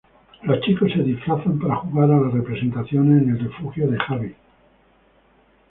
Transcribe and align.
Los 0.41 0.59
chicos 0.61 0.91
se 0.93 1.03
disfrazan 1.03 1.59
para 1.59 1.75
jugar 1.75 2.09
a 2.11 2.19
las 2.19 2.33
representaciones 2.33 3.21
en 3.21 3.29
el 3.29 3.39
refugio 3.39 3.87
de 3.87 3.99
Javi. 3.99 4.35